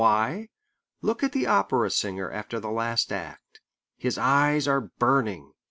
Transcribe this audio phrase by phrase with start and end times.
[0.03, 0.49] Why?
[1.03, 3.61] Look at the opera singer after the last act.
[3.97, 5.53] His eyes are burning.